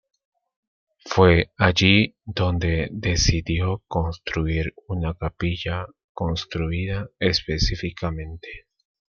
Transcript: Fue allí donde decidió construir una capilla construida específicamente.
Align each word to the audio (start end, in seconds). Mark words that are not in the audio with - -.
Fue 1.05 1.51
allí 1.59 2.15
donde 2.25 2.89
decidió 2.91 3.83
construir 3.87 4.73
una 4.87 5.13
capilla 5.13 5.85
construida 6.15 7.07
específicamente. 7.19 8.65